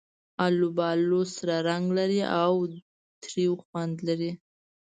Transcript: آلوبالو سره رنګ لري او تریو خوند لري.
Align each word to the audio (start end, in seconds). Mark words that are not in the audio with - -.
آلوبالو 0.45 1.21
سره 1.35 1.55
رنګ 1.69 1.85
لري 1.97 2.21
او 2.43 2.53
تریو 3.21 3.53
خوند 3.65 3.95
لري. 4.07 4.31